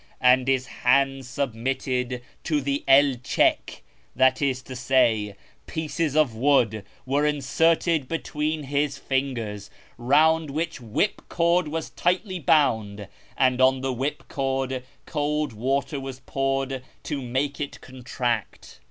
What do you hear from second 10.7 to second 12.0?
whip cord was